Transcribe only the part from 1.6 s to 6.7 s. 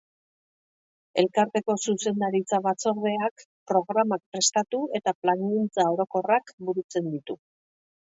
zuzendaritza-batzordeak programak prestatu eta plangintza orokorrak